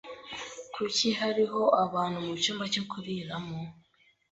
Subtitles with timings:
[0.73, 3.59] Kuki hariho abantu mucyumba cyo kuriramo?